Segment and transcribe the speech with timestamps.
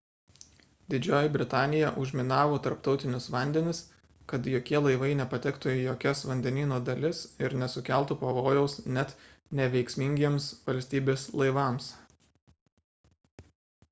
[0.91, 3.81] didžioji britanija užminavo tarptautinius vandenis
[4.33, 9.15] kad jokie laivai nepatektų į jokias vandenyno dalis ir nesukeltų pavojaus net
[9.63, 11.93] neveiksmingiems valstybės laivams